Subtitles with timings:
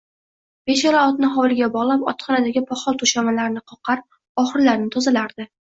[0.69, 4.07] Beshala otni hovliga bog`lab, otxonadagi poxol to`shamalarni qoqar,
[4.47, 5.53] oxurlarni tozalardi